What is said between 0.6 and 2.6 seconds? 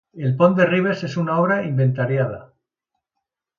Ribes és una obra inventariada.